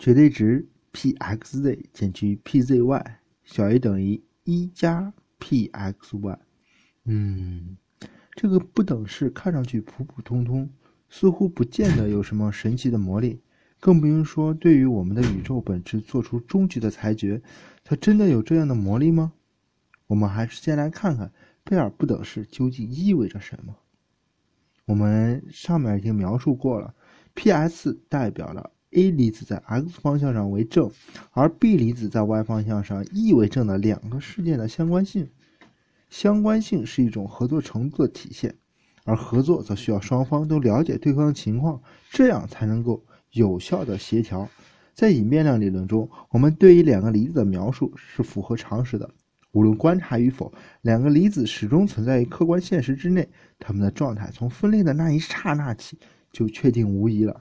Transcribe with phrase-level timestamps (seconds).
[0.00, 3.04] 绝对值 p(x_z) 减去 p(z_y)
[3.44, 6.38] 小于等于一加 p(x_y)。
[7.04, 7.76] 嗯，
[8.32, 10.70] 这个不等式看上去普普通通，
[11.10, 13.42] 似乎不见得有什么神奇的魔力，
[13.78, 17.42] 更不用说对于我们的宇宙本质做出终极的裁决，
[17.84, 19.34] 它真的有这样的魔力吗？
[20.06, 21.30] 我们还是先来看看
[21.62, 23.76] 贝尔不等式究竟意味着什么。
[24.86, 26.94] 我们上面已经描述过了
[27.34, 30.90] ，P(s) 代表了 A 离子在 x 方向上为正，
[31.30, 35.28] 而 B 离子在 y 方向上亦为正的两个事件的相关性。
[36.08, 38.56] 相关性是一种合作程度的体现，
[39.04, 44.48] 而合作则需要双方都了解对方的情况，这样才能够有效的协调。
[44.92, 49.08] 在隐变量理论中，我们对于两个离子的描述是符合常识的。
[49.52, 53.28] 无论观察与否，两个离子始终存在于客观现实之内。
[53.58, 55.96] 它们的状态从分裂的那一刹那起
[56.32, 57.40] 就确定无疑了。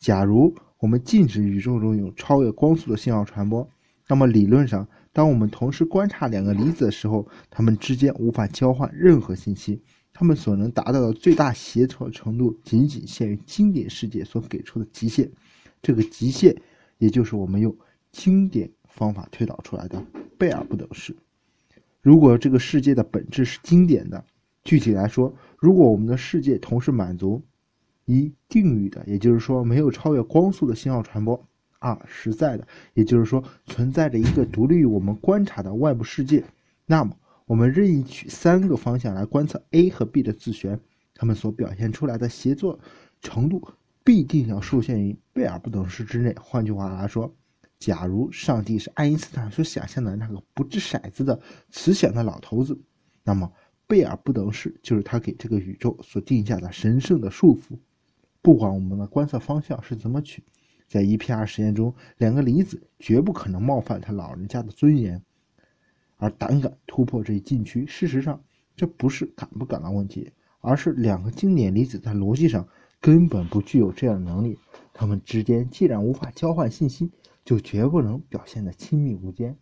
[0.00, 3.68] 假如我们禁止宇宙中有超越光速的信号传播，
[4.08, 9.82] 那么理论上，当我们同时观察两个离子的时候，它们之间无法交换任何信息。
[10.12, 15.28] 它们所能达到的最大协调程度，仅仅限于经典世界所给出的极限。
[15.82, 16.54] 这个极限，
[16.98, 17.76] 也就是我们用
[18.12, 20.00] 经典方法推导出来的。
[20.38, 21.16] 贝尔不等式。
[22.00, 24.24] 如果这个世界的本质是经典的，
[24.62, 27.42] 具体来说，如果我们的世界同时满足
[28.04, 31.38] 一定域的，也就是说没有超越光速的信号传播；
[31.78, 36.44] 二实在的，也就是说存在着一个独立于我们观察的外部世界，
[36.86, 37.16] 那么
[37.46, 40.80] 我们任意取三个方向来观测 A 和 B 的自旋，
[41.14, 42.78] 它们所表现出来的协作
[43.20, 43.66] 程度
[44.02, 46.34] 必定要受限于贝尔不等式之内。
[46.40, 47.34] 换句话来说。
[47.76, 51.38] 假如上帝是爱因斯坦所想象的那个不掷骰子的
[51.70, 52.80] 慈祥的老头子，
[53.22, 53.52] 那么
[53.86, 57.76] 贝尔不等式就是他给这个宇宙所定下的神圣的束缚。
[58.44, 60.44] 不管我们的观测方向是怎么取，
[60.86, 65.22] 在 EPR 实验中，两个离子绝不可能冒犯他老人家的尊严，
[66.18, 67.86] 而胆敢突破这一禁区。
[67.86, 68.44] 事实上，
[68.76, 72.68] 这不是敢不敢的问题，而是两个经典离子在逻辑上
[73.00, 74.58] 根本不具有这样的能力。
[74.92, 77.10] 它们之间既然无法交换信息，
[77.46, 79.56] 就绝不能表现的亲密无间，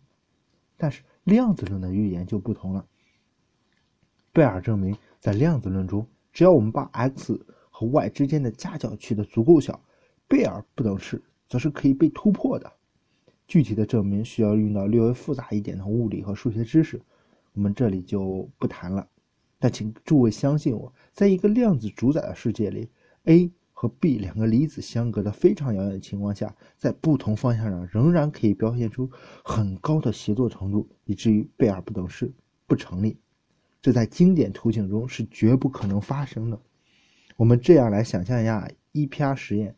[0.75, 2.85] 但是量子论的预言就不同了。
[4.33, 7.45] 贝尔证明，在量子论中，只要我们把 x
[7.83, 9.79] 和 y 之间的夹角取得足够小，
[10.27, 12.71] 贝尔不等式则是可以被突破的。
[13.47, 17.01] 具体的证明需要用到略微复杂一点的物理和数学知识，
[17.53, 19.07] 我们这里就不谈了。
[19.59, 22.89] 但请诸位相信我，在一个量子主宰的世界里
[23.25, 23.51] ，A。
[23.75, 29.09] 和 B 两个离子相隔的非常遥远的情况下，在不同方向上仍然可以表现出
[29.43, 32.31] 很高的协作程度，以至于贝尔不等式
[32.65, 33.17] 不成立。
[33.81, 36.57] 这在经典图形中是绝不可能发生的。
[37.35, 39.75] 我们这样来想象一下：EPR 实验，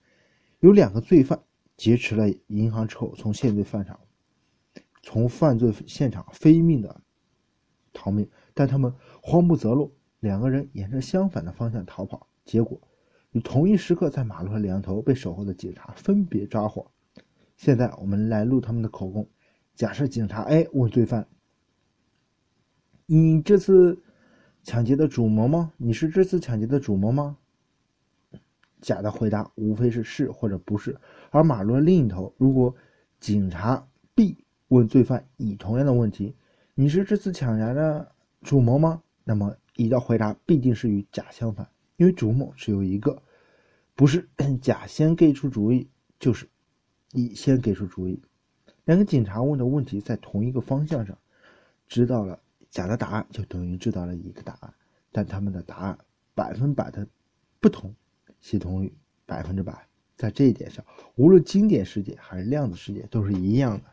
[0.59, 1.39] 有两个罪犯
[1.77, 3.99] 劫持了银行之后，从现罪犯场，
[5.01, 7.01] 从犯罪现场飞命的
[7.93, 12.79] 逃命，但他们慌不择路，两个人沿着相反的方向逃跑，结果。
[13.31, 16.89] 与同一时刻在马路的两头被守候的警察分别抓获。
[17.57, 19.27] 现在我们来录他们的口供。
[19.75, 21.27] 假设警察 A 问罪犯
[23.07, 24.01] ：“你这次
[24.63, 25.73] 抢劫的主谋吗？
[25.75, 27.37] 你是这次抢劫的主谋吗？”
[28.85, 30.95] 甲的回答无非是是或者不是。
[31.31, 32.75] 而马路另一头，如果
[33.19, 34.37] 警察 B
[34.67, 36.35] 问罪犯乙同样的问题
[36.75, 38.11] ：“你是这次抢劫的
[38.43, 41.67] 主谋吗？”那么乙的回答必定是与甲相反。
[41.97, 43.23] 因为主谋只有一个，
[43.95, 44.29] 不是
[44.61, 46.47] 甲先给出主意，就是
[47.13, 48.21] 乙先给出主意。
[48.83, 51.17] 两个警察问的问题在同一个方向上，
[51.87, 54.71] 知道了甲的答案，就等于知道了乙的答案，
[55.11, 55.97] 但他们的答案
[56.35, 57.07] 百分百的
[57.59, 57.95] 不同，
[58.45, 58.93] 系统率
[59.25, 59.87] 百分之百。
[60.15, 60.85] 在这一点上，
[61.15, 63.85] 无论经典世界还是量子世界都是一样的。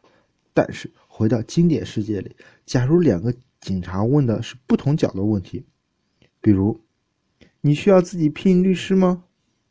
[0.53, 2.37] 但是回到经典世界里，
[2.67, 5.65] 假如两个警察问的是不同角度问题，
[6.43, 6.79] 比如。
[7.65, 9.23] 你需要自己聘律师吗？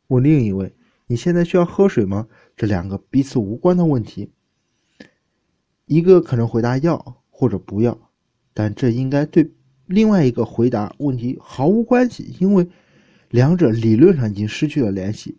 [0.06, 0.74] 问另一位，
[1.06, 2.26] 你现在需要喝水吗？
[2.56, 4.32] 这两个彼此无关的问题，
[5.84, 8.10] 一个可能回答要或者不要，
[8.54, 9.52] 但这应该对
[9.84, 12.66] 另外一个回答问题毫无关系，因为
[13.32, 15.38] 两者理论上已经失去了联系，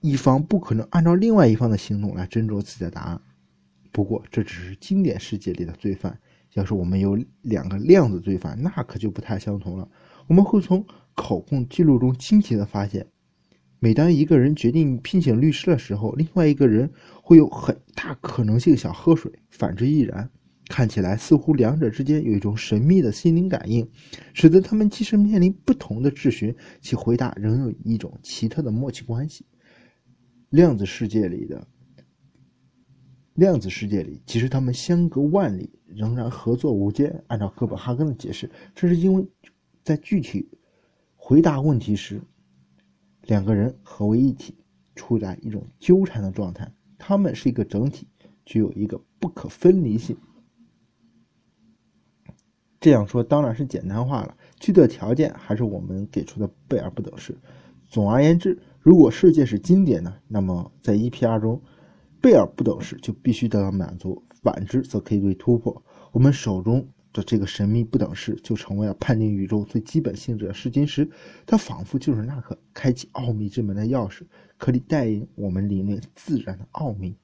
[0.00, 3.20] 一方不可能按照另外一方的行动来斟酌自己的答案。
[3.92, 6.18] 不过这只是经典世界里的罪犯，
[6.54, 9.88] 要是我们有两个量子罪犯，那可就不太相同了。
[10.26, 10.84] 我们会从。
[11.20, 13.04] 口供记录中惊奇的发现，
[13.80, 16.88] 每当一个人决定聘请律师的时候，另外一个人
[17.24, 20.30] 会有很大可能性想喝水，反之亦然。
[20.68, 23.88] 看起来似乎两者之间有一种神秘的心灵感应，
[24.34, 29.46] 使得他们即使面临不同的质询，其回答仍有一种奇特的默契关系。
[30.50, 31.66] 量子世界里的
[33.34, 37.22] 量子世界里，即使他们相隔万里，仍然合作无间。
[37.28, 39.26] 按照哥本哈根的解释，这是因为
[39.84, 40.48] 在具体
[41.16, 42.20] 回答问题时，
[43.22, 44.54] 两个人合为一体，
[44.94, 46.70] 处在一种纠缠的状态。
[46.98, 48.08] 他们是一个整体，
[48.44, 50.16] 具有一个不可分离性。
[52.88, 57.36] 这样说当然是简单化了，具体的条件还是我们给出的贝尔不等式。
[57.86, 61.60] 总而言之，如果世界是经典的，那么在 EPR 中，
[62.18, 65.82] 贝尔不等式就必须得到满足，反之则可以被突破。
[66.12, 71.10] 我们手中的这个神秘不等式就成为了判定宇宙最基本性质的试金石，
[71.44, 74.22] 它仿佛就是那颗开启奥秘之门的钥匙，
[74.56, 77.14] 可以带领我们领略自然的奥秘。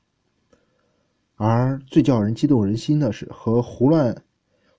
[1.36, 4.14] 而最叫人激动人心的是，和胡乱。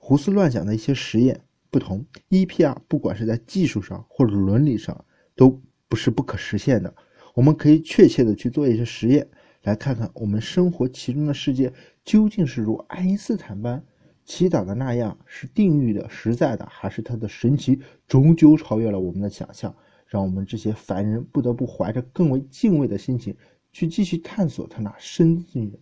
[0.08, 1.42] 胡思乱想的一些实验
[1.72, 5.04] 不同，EPR 不管是在技术上或者伦理上
[5.36, 6.94] 都不是不可实现的。
[7.34, 9.28] 我们可以确切的去做一些实验，
[9.64, 11.74] 来看看我们生活其中的世界
[12.04, 13.84] 究竟是如爱因斯坦般
[14.24, 19.76] 祈祷的那样是定律的、实在的，还是它的神奇终究超越了我们的想象，
[20.06, 23.36] 让我们这些凡人不得不怀着更为敬畏的心情
[23.72, 25.80] 去继续探索它那深邃的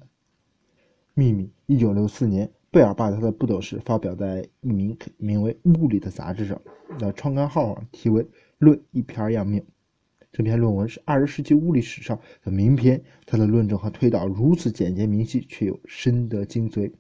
[1.13, 1.51] 秘密。
[1.65, 2.49] 一九六四年。
[2.73, 6.59] 贝尔把他的不等式发表在一名名为《物理》的杂志上，
[6.99, 8.23] 那创刊号上题为
[8.57, 9.61] 《论一篇样命》。
[10.31, 16.91] 这篇论文是二十世纪物理史上的名篇，他的论证和推导如此简洁明晰，却又深得精髓，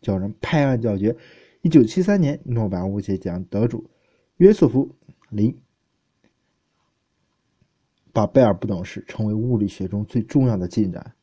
[0.00, 1.16] 叫人拍案叫绝。
[1.60, 3.88] 一九七三年，诺贝尔物理学奖得主
[4.38, 4.88] 约瑟夫·
[5.28, 5.56] 林
[8.12, 11.14] 把贝尔不等式称为物理学中最重要的进展。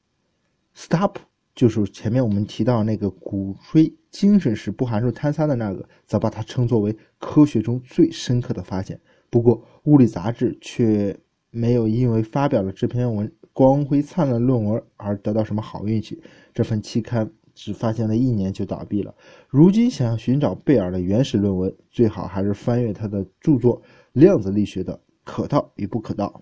[0.74, 1.18] Stop。
[1.59, 8.97] 就是前面我们提到那个鼓吹精神是不含受坍塌的那个，则把它称作为科学中最深刻的发现。
[9.29, 11.13] 不过，物理杂志却
[11.51, 16.23] 没有因为发表了这篇文光辉灿烂论文而得到什么好运气。
[16.53, 19.13] 这份期刊只发现了一年就倒闭了。
[19.50, 23.81] 如今想要寻找贝尔的原始论文，最好还是翻阅他的著作
[24.13, 26.33] 《量子力学的可道与不可道》。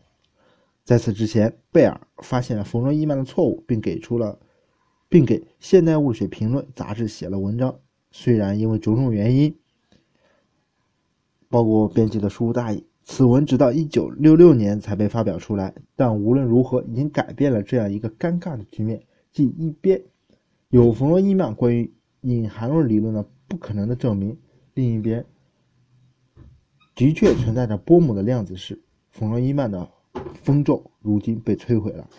[0.83, 4.37] 在此之前，贝尔发现了冯诺依曼的错误，并给出了。
[5.09, 7.79] 并给《现代物理学评论》杂志写了文章。
[8.11, 9.55] 虽然因为种种原因，
[11.49, 15.73] 包括编辑的疏忽大意，此文直到1966年才被发表出来。
[15.95, 20.01] 但无论如何，已经改变了这样一个尴尬的局面：即一边
[20.69, 24.37] 有冯诺依曼关于隐含论理论的不可能的证明，
[24.73, 25.25] 另一边
[26.95, 28.81] 的确存在着波姆的量子式。
[29.11, 29.89] 冯诺依曼的
[30.43, 32.09] 风咒如今被摧毁了。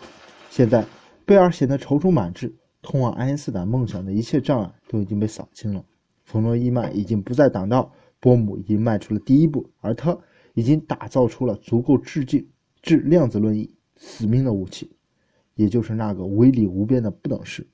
[0.49, 0.85] 现在，
[1.25, 2.55] 贝尔显得踌躇满志。
[2.81, 5.83] 通往爱因斯坦梦想的一切障碍都已经被扫清了。
[6.23, 10.17] 冯诺依曼已经不再挡道，波姆已经迈出了第一步，而他
[10.53, 12.47] 已经打造出了足够致敬
[12.81, 14.91] 致量子论意死命的武器，
[15.55, 17.67] 也就是那个威力无边的不等式。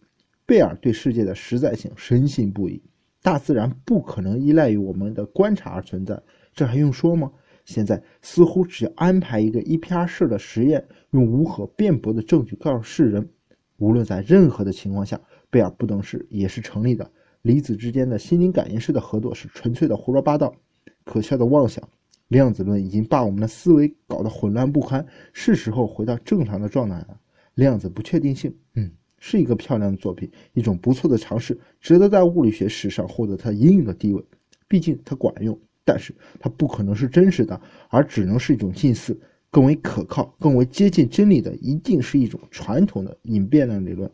[0.46, 2.82] 贝尔对世界的实在性深信不疑，
[3.22, 6.22] 大自然不可能依赖于我们的观察而存在，
[6.54, 7.32] 这还用说吗？
[7.66, 13.28] 现在似乎只要安排一个 EPR 式的实验，用无可辩驳的证据告诉世人。
[13.78, 15.20] 无论在任何的情况下，
[15.50, 17.10] 贝尔不等式也是成立的。
[17.42, 20.56] 离子之间的心灵感应式的合作是纯粹的胡说八道、
[21.04, 21.88] 可笑的妄想。
[22.28, 27.20] 量子论已经把我们的思维搞得混乱不堪，是时候回到正常的状态了。
[27.54, 34.26] 量子不确定性，嗯，是一个漂亮的作品，一种不错的尝试，值得在物理学史上获得它应有的地位。
[34.68, 39.16] 毕竟它管用，但是它不可能是真实的，而只能是一种近似。
[39.56, 44.12] 更为可靠、更为接近真理的，一定是一种传统的隐变量理论。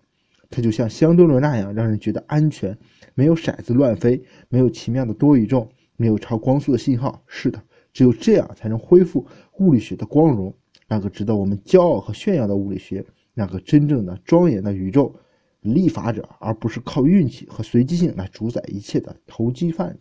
[0.52, 2.78] 它就像相对论那样，让人觉得安全，
[3.16, 5.68] 没有骰子乱飞，没有奇妙的多宇宙，
[5.98, 7.24] 没有超光速的信号。
[7.26, 7.60] 是的，
[7.92, 9.26] 只有这样才能恢复
[9.58, 10.56] 物理学的光荣，
[10.88, 15.16] 那个值得我们骄傲和炫耀的物理学，那个真正的庄严的宇宙
[15.62, 19.98] 立法者，而不是靠运气和随机性来主宰一切的投机犯。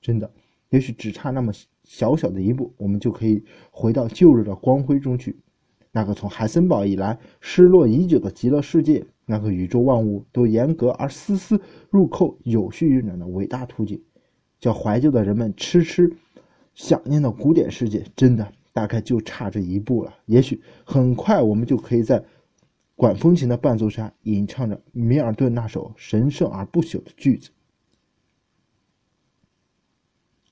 [0.00, 0.32] 真的。
[0.70, 1.52] 也许只差那么
[1.84, 5.36] 小小的一步，我们就可以回到旧日的光辉中去，
[5.92, 11.60] 那个从海森堡以来失落已久的极乐世界，那个宇宙万物都严格而丝丝
[11.90, 14.02] 入扣、有序运转的伟大图景，
[14.58, 16.16] 叫怀旧的人们痴痴
[16.74, 20.14] 想念的古典世界，真的大概就差这一步了。
[20.26, 22.24] 也许很快我们就可以在
[22.96, 27.50] 管风琴的伴奏下吟唱着米尔顿那首神圣而不朽的句子。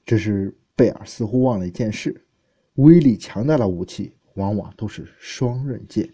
[0.05, 2.25] 这是贝尔似乎忘了一件事：
[2.75, 6.09] 威力强大的武器往往都是双刃剑。